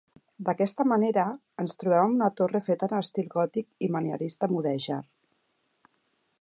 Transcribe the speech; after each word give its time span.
D'aquesta 0.45 0.85
manera, 0.91 1.25
ens 1.63 1.75
trobem 1.83 2.05
amb 2.07 2.17
una 2.19 2.31
torre 2.41 2.63
feta 2.69 2.89
en 2.91 2.97
estil 3.03 3.29
gòtic 3.37 3.87
i 3.89 3.93
manierista 3.97 4.53
mudèjar. 4.55 4.99